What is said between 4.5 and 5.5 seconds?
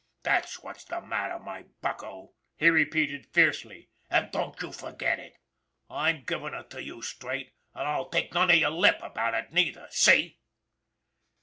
you forget it!